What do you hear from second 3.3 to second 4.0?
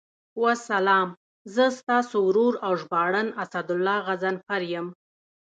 اسدالله